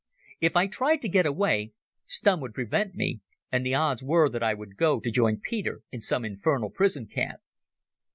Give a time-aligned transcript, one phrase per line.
[0.39, 1.73] If I tried to get away
[2.07, 5.81] Stumm would prevent me, and the odds were that I would go to join Peter
[5.91, 7.39] in some infernal prison camp.